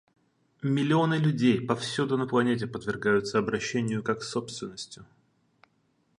[0.63, 5.05] Миллионы людей повсюду на планете подвергаются обращению как с собственностью.